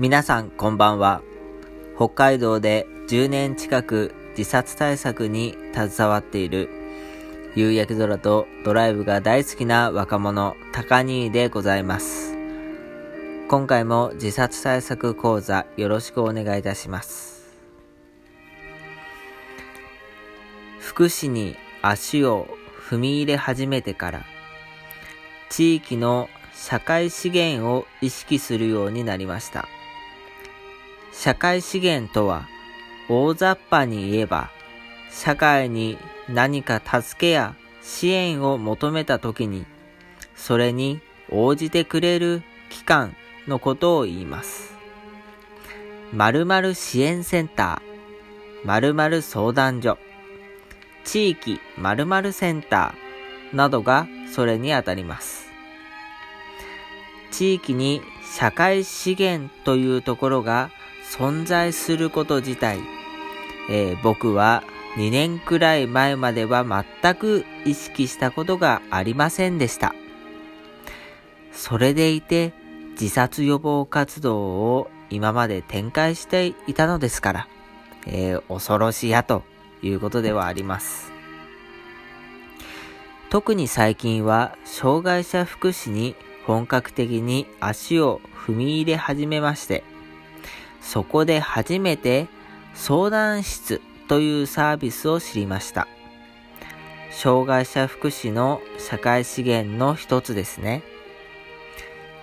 [0.00, 1.20] 皆さんこんばんは。
[1.94, 6.70] 北海道で10年近く自殺対策に携わっている
[7.54, 12.34] 夕焼け空とドライブが大好きな若者、高兄でございます。
[13.50, 17.52] 今回も自殺対策講座よろしくお願いいたします。
[20.78, 22.46] 福祉に足を
[22.88, 24.24] 踏み入れ始めてから
[25.50, 29.68] 地域の社会資源を意識するようになりました。
[31.12, 32.48] 社会資源とは
[33.08, 34.50] 大雑把に言えば
[35.10, 39.66] 社会に何か助けや支援を求めた時に
[40.36, 41.00] それに
[41.30, 43.14] 応じてくれる機関
[43.46, 44.74] のことを言います。
[46.12, 49.98] 〇〇支援センター、〇〇相談所、
[51.04, 55.50] 地域〇〇センターなどがそれにあたります。
[57.30, 58.02] 地域に
[58.36, 60.70] 社会資源というところが
[61.10, 62.78] 存在すること自体、
[63.68, 64.62] えー、僕は
[64.96, 69.92] 2年くらい前までは全く意識したことがありませんでした。
[71.52, 72.52] それでいて
[72.92, 77.48] 自殺予防活動を今まで展開していたのですから、
[78.06, 79.42] えー、恐ろしやと
[79.82, 81.10] いうことではあります。
[83.30, 86.14] 特に最近は障害者福祉に
[86.46, 89.84] 本格的に足を踏み入れ始めまして、
[90.80, 92.28] そこで初めて
[92.74, 95.86] 相談室というサービスを知りました。
[97.10, 100.82] 障害者福祉の社会資源の一つですね。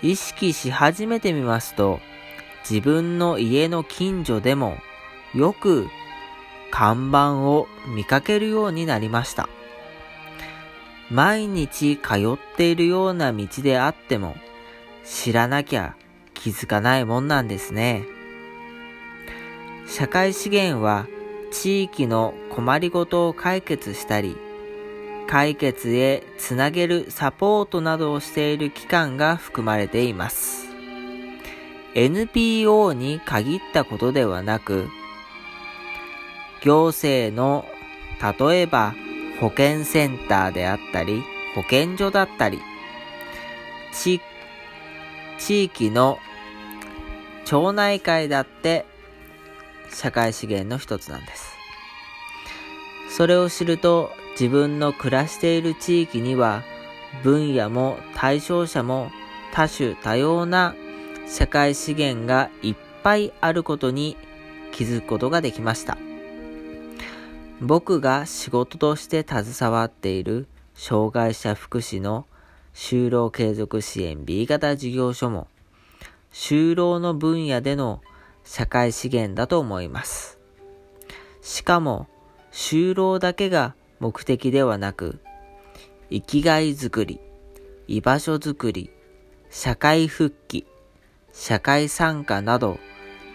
[0.02, 2.00] 意識し始めてみますと、
[2.70, 4.78] 自分の家の近所でも
[5.34, 5.88] よく
[6.72, 9.48] 看板を見かけるようになりました。
[11.10, 14.36] 毎日通っているような道であっても
[15.06, 15.96] 知らなきゃ
[16.34, 18.04] 気づかないもんなんですね。
[19.88, 21.08] 社会資源は
[21.52, 24.36] 地域の困りごとを解決したり、
[25.28, 30.68] 解決へつなげるサポートなどをしている機関が含まれています。
[31.96, 34.88] NPO に限ったことではなく、
[36.62, 37.66] 行政の
[38.22, 38.94] 例えば
[39.40, 41.24] 保健センターであったり、
[41.56, 42.60] 保健所だったり、
[43.94, 44.22] 地
[45.64, 46.20] 域の
[47.46, 48.86] 町内会だって
[49.92, 51.58] 社会資源の一つなんです。
[53.10, 56.64] それを知ると自分の暮らしている地域には
[57.24, 59.10] 分野も対象者も
[59.54, 60.76] 多種多様な
[61.28, 64.18] 社会資源がいっぱいあることに
[64.72, 65.98] 気づくことができました。
[67.60, 72.28] 僕が仕事として携わっている障害者福祉の
[72.76, 75.48] 就労継続支援 B 型事業所も
[76.32, 78.02] 就労の分野での
[78.48, 80.40] 社会資源だと思います。
[81.42, 82.08] しかも、
[82.52, 85.20] 就労だけが目的ではなく、
[86.10, 87.20] 生きがいづくり、
[87.88, 88.90] 居場所づくり、
[89.50, 90.66] 社会復帰、
[91.34, 92.80] 社会参加など、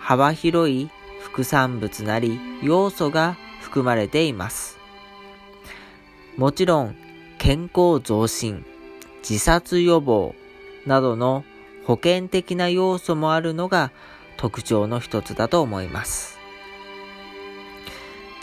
[0.00, 0.90] 幅広い
[1.20, 4.78] 副産物なり要素が含まれています。
[6.38, 6.96] もちろん、
[7.38, 8.64] 健康増進、
[9.20, 10.34] 自殺予防
[10.86, 11.44] などの
[11.86, 13.92] 保険的な要素もあるのが
[14.42, 16.36] 特徴の一つだと思います。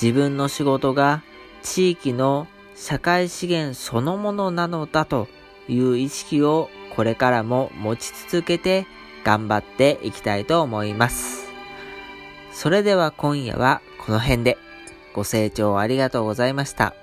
[0.02, 1.24] 自分の仕事が
[1.62, 5.28] 地域の社会資源そのものなのだと
[5.68, 8.88] いう意識をこれからも持ち続けて
[9.26, 11.50] 頑張っていきたいと思います。
[12.54, 14.58] それでは今夜はこの辺で
[15.14, 16.94] ご清聴ありがとうございました。